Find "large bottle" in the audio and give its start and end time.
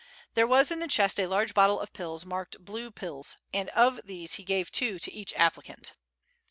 1.27-1.79